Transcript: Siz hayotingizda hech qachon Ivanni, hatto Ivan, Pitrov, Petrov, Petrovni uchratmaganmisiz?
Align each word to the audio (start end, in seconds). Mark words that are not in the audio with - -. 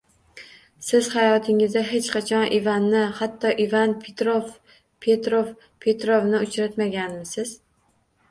Siz 0.85 1.09
hayotingizda 1.15 1.81
hech 1.89 2.07
qachon 2.13 2.45
Ivanni, 2.59 3.03
hatto 3.19 3.51
Ivan, 3.65 3.93
Pitrov, 4.05 4.49
Petrov, 5.07 5.53
Petrovni 5.85 6.43
uchratmaganmisiz? 6.47 7.53